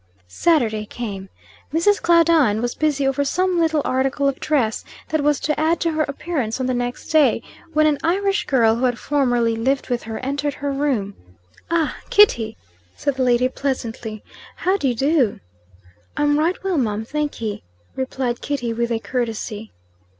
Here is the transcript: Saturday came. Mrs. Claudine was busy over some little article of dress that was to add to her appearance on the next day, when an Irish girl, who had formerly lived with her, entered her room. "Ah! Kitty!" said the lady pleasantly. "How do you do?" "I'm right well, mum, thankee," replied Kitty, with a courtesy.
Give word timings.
Saturday 0.27 0.83
came. 0.83 1.29
Mrs. 1.71 2.01
Claudine 2.01 2.59
was 2.59 2.73
busy 2.73 3.05
over 3.07 3.23
some 3.23 3.59
little 3.59 3.83
article 3.85 4.27
of 4.27 4.39
dress 4.39 4.83
that 5.09 5.21
was 5.21 5.39
to 5.39 5.59
add 5.59 5.79
to 5.79 5.91
her 5.91 6.01
appearance 6.01 6.59
on 6.59 6.65
the 6.65 6.73
next 6.73 7.09
day, 7.09 7.43
when 7.73 7.85
an 7.85 7.99
Irish 8.01 8.47
girl, 8.47 8.73
who 8.77 8.85
had 8.85 8.97
formerly 8.97 9.55
lived 9.55 9.89
with 9.89 10.01
her, 10.01 10.17
entered 10.21 10.55
her 10.55 10.71
room. 10.71 11.13
"Ah! 11.69 11.97
Kitty!" 12.09 12.57
said 12.95 13.13
the 13.13 13.23
lady 13.23 13.47
pleasantly. 13.47 14.23
"How 14.55 14.75
do 14.75 14.87
you 14.87 14.95
do?" 14.95 15.39
"I'm 16.17 16.39
right 16.39 16.57
well, 16.63 16.79
mum, 16.79 17.05
thankee," 17.05 17.61
replied 17.95 18.41
Kitty, 18.41 18.73
with 18.73 18.91
a 18.91 18.97
courtesy. 18.97 19.71